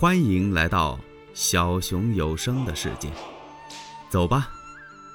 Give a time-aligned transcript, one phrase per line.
[0.00, 0.98] 欢迎来到
[1.34, 3.12] 小熊有声的世界，
[4.08, 4.48] 走吧，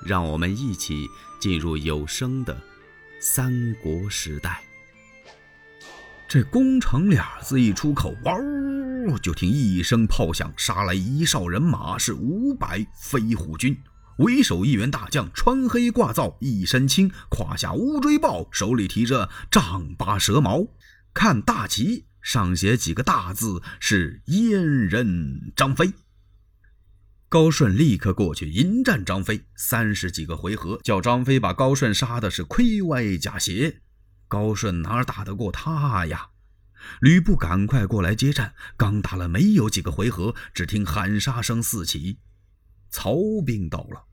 [0.05, 1.07] 让我们一起
[1.39, 2.55] 进入有声的
[3.19, 4.61] 三国时代。
[6.29, 9.17] 这“攻城”俩字一出口，哇呜！
[9.17, 13.75] 就听一声炮响，杀来一哨人马，是五百飞虎军。
[14.17, 20.67] 为首一员大将，穿黑挂皂，一身青，胯下乌骓豹，手里提着丈八蛇矛，
[21.11, 22.05] 看大旗。
[22.25, 25.93] 上写几个大字，是燕人张飞。
[27.29, 33.81] 高顺立刻过去迎战张飞，三十几个回合，叫张飞把高顺杀的是盔歪甲斜。
[34.27, 36.29] 高顺哪打得过他呀？
[36.99, 42.17] 吕布赶快过来接战，刚打了没有几个回合，只听喊杀声四起，
[42.89, 43.15] 曹
[43.45, 44.05] 兵到了。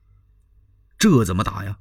[0.99, 1.79] 这怎么打呀？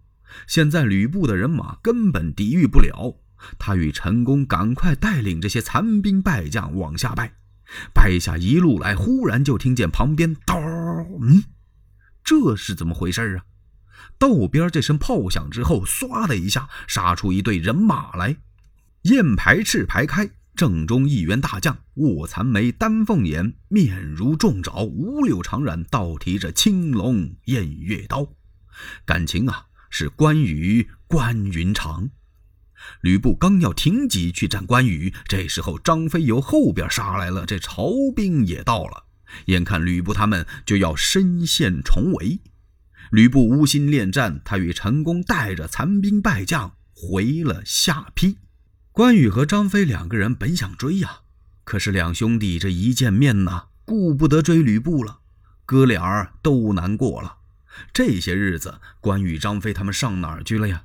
[0.48, 3.18] 现在吕布的人马根本抵御不了。
[3.58, 7.34] 他与陈宫赶快带领这些残兵败将往下败，
[7.94, 10.56] 败下一路来，忽然就听见旁边“叨”，
[11.22, 11.44] 嗯，
[12.24, 13.46] 这是怎么回事啊？
[14.18, 18.38] 道边这声炮响之后，唰的一下杀出一队人马来，
[19.04, 28.28] 雁排翅排开，正中一员大将，卧蚕眉，丹凤眼，面如重枣，五柳长髯，倒提着青龙偃月刀，
[29.06, 32.10] 感情啊是关羽关云长。
[33.02, 39.04] 吕布刚要停戟去战关羽，这时候张飞由后边杀来了，这曹兵也到了。
[39.46, 42.40] 眼看吕布他们就要身陷重围，
[43.12, 48.36] 吕布无心恋战，他与陈宫带着残兵败将回了下邳。
[48.92, 51.20] 关羽和张飞两个人本想追呀，
[51.64, 55.20] 可是两兄弟这一见面呐，顾不得追吕布了，
[55.66, 57.38] 哥俩都难过了。
[57.94, 60.84] 这些日子，关羽、张飞他们上哪儿去了呀？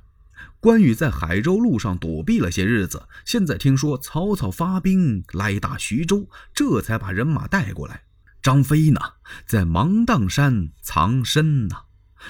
[0.59, 8.03] 关羽在海州路上躲避了些日子，现在听说曹操发兵来打徐州，这才把人马带过来。
[8.41, 8.99] 张飞呢，
[9.45, 11.75] 在芒砀山藏身呢，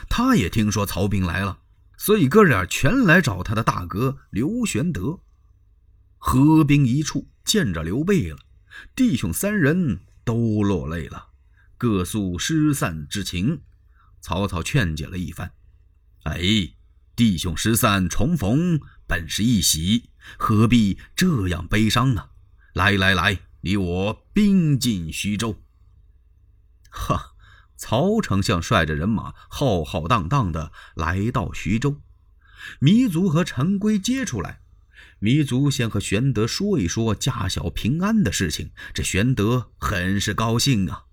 [0.10, 1.60] 他也听说曹兵来了，
[1.98, 5.20] 所以哥俩全来找他的大哥刘玄德。
[6.18, 8.38] 合兵一处，见着刘备了，
[8.96, 11.28] 弟兄三人都落泪了，
[11.78, 13.62] 各诉失散之情。
[14.20, 15.54] 曹操劝解了一番，
[16.24, 16.77] 哎。
[17.18, 22.30] 弟兄失散重逢本是一喜，何必这样悲伤呢？
[22.74, 25.60] 来来来，你我兵进徐州。
[26.92, 27.34] 哈！
[27.76, 32.00] 曹丞相率着人马浩浩荡荡的来到徐州，
[32.82, 34.62] 糜竺和陈规接出来。
[35.20, 41.06] 糜竺先和玄德说一说家小平安的事情，这玄德很是高兴啊。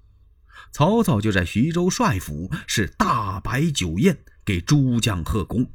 [0.71, 5.72] 曹操就在徐州帅府是大摆酒宴，给诸将贺功。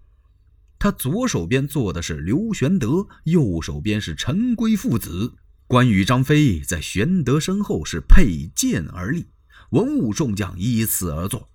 [0.80, 5.36] 他左手边坐的是刘玄德，右手边是陈规父子。
[5.68, 9.28] 关羽、张飞在玄德身后是佩剑而立，
[9.72, 11.50] 文武众将依次而坐。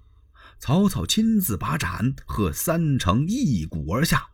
[0.60, 4.26] 曹操亲自把盏，喝三成一鼓而下。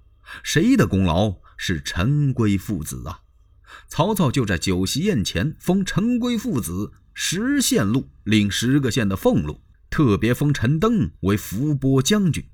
[0.43, 3.21] 谁的功劳是陈规父子啊？
[3.89, 12.45] 曹操就在酒席宴前封陈规父子十县路，领十个县的俸禄，特别封陈登为伏波将军。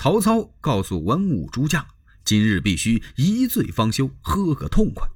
[0.00, 1.84] 曹操告诉文武诸将
[2.24, 5.10] ：“今日必须一醉方休，喝个痛快。”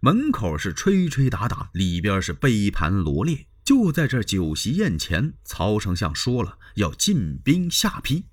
[0.00, 3.46] 门口是吹吹打打，里边是杯盘罗列。
[3.62, 8.24] 就在这酒席宴前，曹丞相说了要进兵下邳。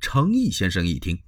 [0.00, 1.22] 程毅先生一听：“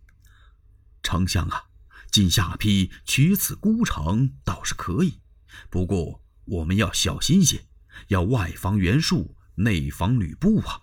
[1.04, 1.64] 丞相啊，
[2.10, 5.20] 进下邳取此孤城倒是可以，
[5.68, 7.66] 不过我们要小心些，
[8.08, 10.80] 要外防袁术，内防吕布啊。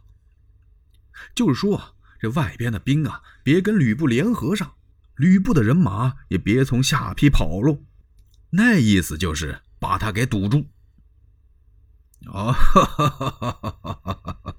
[1.34, 4.76] 就是说啊。”这外边的兵啊，别跟吕布联合上；
[5.16, 7.84] 吕布的人马也别从下邳跑喽。
[8.52, 10.68] 那意思就是把他给堵住。
[12.26, 12.56] 哦，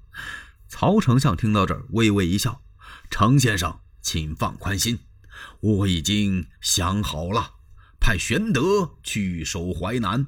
[0.67, 2.61] 曹丞相听到这儿，微微一笑
[3.11, 4.99] ：“程先生，请放宽心，
[5.59, 7.55] 我已经想好了，
[7.99, 10.27] 派玄德去守淮南。”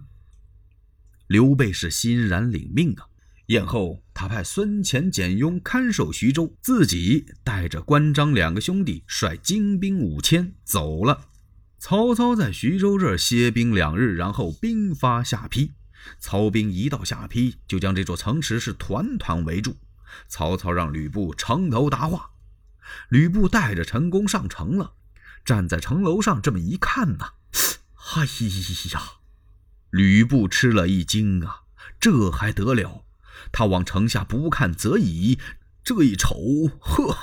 [1.27, 3.07] 刘备是欣然领命啊。
[3.51, 11.25] 宴后，他派孙乾、简雍看守徐州，自己带着关张两个兄弟，率精兵五千走了。
[11.77, 15.73] 曹操在徐州这儿歇兵两日，然后兵发下邳。
[16.17, 19.75] 曹兵一到下邳，就将这座城池是团团围住。
[20.29, 22.29] 曹操让吕布城头答话，
[23.09, 24.93] 吕布带着陈宫上城了，
[25.43, 27.33] 站在城楼上这么一看呐，
[28.15, 28.23] 哎
[28.93, 29.01] 呀，
[29.89, 31.63] 吕布吃了一惊啊，
[31.99, 33.03] 这还得了？
[33.51, 35.37] 他往城下不看则已，
[35.83, 36.35] 这一瞅，
[36.79, 37.15] 呵，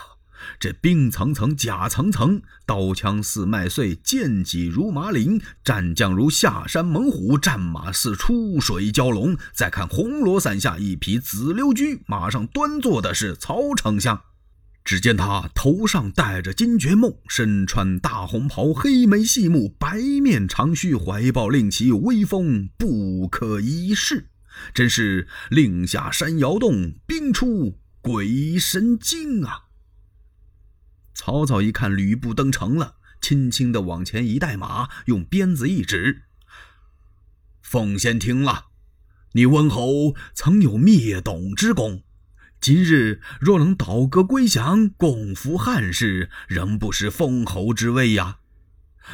[0.59, 9.37] 这兵层层，甲层层，刀枪似麦穗，剑戟如麻林，战将如下山猛虎，战马似出水蛟龙。
[9.53, 14.23] 再看红罗伞下一匹紫溜驹，马上端坐的是曹丞相。
[14.85, 24.29] 只见他头上戴着金爵帽，身穿大红袍，黑眉细目，白面长须，怀抱令旗，威风不可一世。
[24.75, 29.67] 真是令下山摇动，兵出鬼神惊啊！
[31.15, 36.23] 曹操一看吕布登城了，轻轻的往前一带马，用鞭子一指
[37.61, 38.67] ：“奉先听了，
[39.33, 42.03] 你温侯曾有灭董之功。”
[42.61, 48.39] 今日若能倒戈归降，共扶汉室，仍不失封侯之位呀！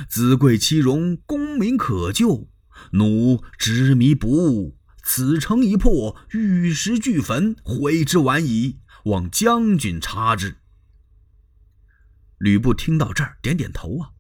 [0.08, 2.48] 子贵妻荣，功名可就。
[2.92, 8.78] 奴执迷不悟，此城已破，玉石俱焚，悔之晚矣。
[9.04, 10.56] 望将军察之。
[12.38, 14.10] 吕布听到这儿，点点头啊。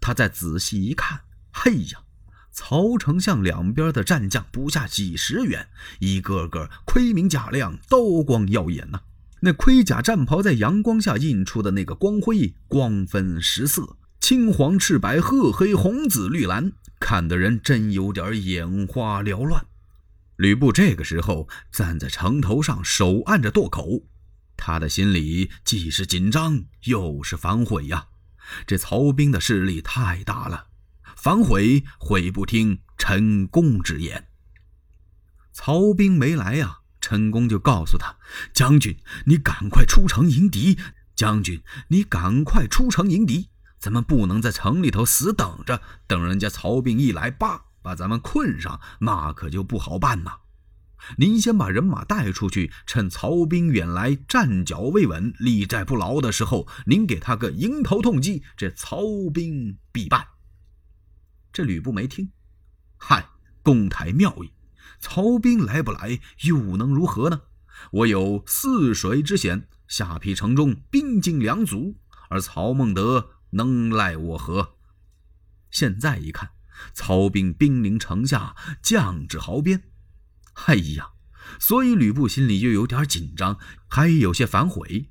[0.00, 1.20] 他再仔细一看，
[1.52, 2.00] 嘿呀！
[2.50, 5.68] 曹丞相两边的战将不下几十员，
[6.00, 9.02] 一个个盔明甲亮，刀光耀眼呐。
[9.40, 19.64] 那盔甲战袍在阳光下映出的那个光辉，光分十色，青黄赤白褐黑红紫绿蓝，看的人真有点眼花缭乱。
[20.44, 24.02] 吕布这个时候站在城头上，手按着垛口，
[24.58, 28.08] 他的心里既是紧张，又是反悔呀。
[28.66, 30.66] 这曹兵的势力太大了。
[31.16, 34.28] 反悔，悔不听陈宫之言。
[35.50, 38.14] 曹兵没来呀，陈宫就告诉他
[38.52, 40.78] ：“将军，你赶快出城迎敌！
[41.16, 43.48] 将军，你赶快出城迎敌！
[43.78, 50.38] 咱们不能在城里头死等着，等人家曹兵一来，叭，把咱们困上，那可就不好办呐。
[51.18, 59.02] 您先把人马带出去，趁曹兵远来，站脚未稳，立寨不牢的时候，您给他个迎头痛击，这曹
[59.32, 60.28] 兵必败。”
[61.52, 62.32] 这吕布没听，
[62.96, 63.28] 嗨，
[63.62, 64.54] 公台妙意，
[64.98, 67.42] 曹兵来不来又能如何呢？
[67.92, 71.96] 我有泗水之险，下邳城中兵精粮足，
[72.30, 74.78] 而曹孟德能奈我何？
[75.70, 76.52] 现在一看，
[76.92, 79.82] 曹兵兵临城下，将至壕边，
[80.66, 81.10] 哎呀，
[81.58, 85.10] 所以吕布心里又有点紧张，还有些反悔。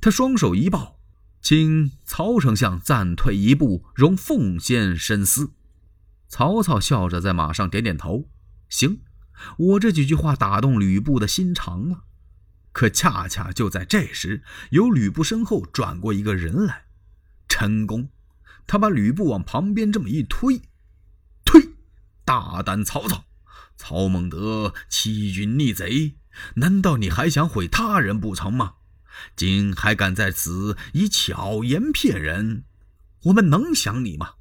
[0.00, 1.00] 他双手一抱，
[1.40, 5.52] 请曹丞相暂退一步，容奉先深思。
[6.28, 8.30] 曹操笑着在马上点点头，
[8.68, 9.00] 行，
[9.58, 12.04] 我这几句话打动吕布的心肠了。
[12.72, 16.86] 可恰恰就在这时，由吕布身后转过一个人来，
[17.46, 18.08] 陈宫。
[18.66, 20.62] 他把吕布往旁边这么一推，推，
[22.32, 23.26] 大胆曹操，
[23.76, 26.14] 曹孟德欺君逆贼，
[26.54, 28.76] 难道你还想毁他人不成吗？
[29.36, 32.64] 今还敢在此以巧言骗人，
[33.24, 34.36] 我们能降你吗？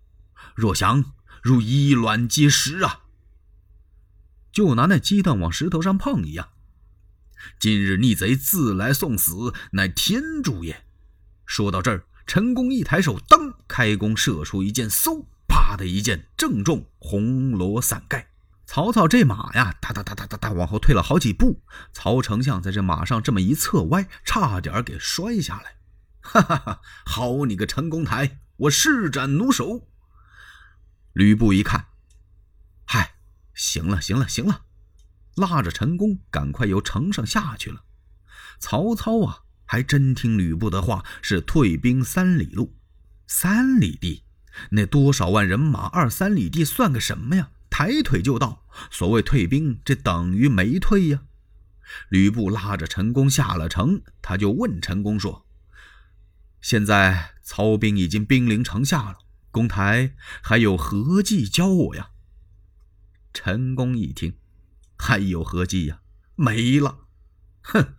[0.56, 1.04] 若降。
[1.44, 3.02] 如以卵击石啊！
[4.54, 6.50] 就拿那鸡蛋往石头上碰一样。
[7.60, 10.86] 今日逆贼自来送死，乃天助也。
[11.46, 15.26] 说到这儿，陈宫一抬手，噔，开弓射出一箭，嗖，
[15.72, 18.28] 他的一箭正中红罗伞盖。
[18.66, 21.64] 曹操这马呀，哒哒哒哒哒哒往后退了好几步。
[21.94, 25.78] 曹丞相在这马上这么一侧歪，差点给摔下来。
[26.20, 26.82] 哈哈哈！
[27.06, 29.88] 好你个陈公台，我施展弩手。
[31.14, 31.86] 吕布一看，
[32.86, 33.16] 嗨，
[33.54, 34.64] 行了，行了，行了，
[35.36, 37.86] 拉着陈宫赶快由城上下去了。
[38.60, 42.76] 曹操啊，还真听吕布的话，是退兵三里路。
[43.26, 44.26] 三里地，
[44.72, 45.88] 那多少万人马？
[45.88, 47.52] 二三里地算个什么呀？
[47.70, 48.64] 抬腿就到。
[48.90, 51.24] 所谓退兵，这等于没退呀。
[52.10, 55.46] 吕布拉着陈宫下了城，他就问陈宫说
[56.62, 59.18] ：“现在曹兵已经兵临城下了。”
[59.52, 62.12] 公台还有何计教我呀？
[63.34, 64.36] 陈宫一听，
[64.98, 66.00] 还有何计呀？
[66.36, 67.00] 没了！
[67.62, 67.96] 哼，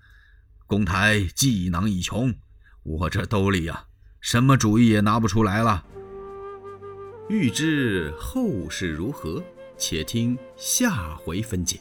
[0.67, 2.35] 公台技囊已穷，
[2.83, 3.85] 我这兜里呀，
[4.23, 5.85] 什么主意也拿不出来了。
[7.33, 9.43] 欲知后事如何，
[9.79, 11.81] 且听下回分解。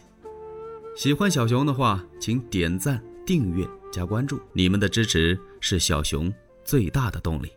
[0.95, 7.51] 喜欢小熊的话，请点赞、订阅、加关注，你们的支持是小熊最大的动力。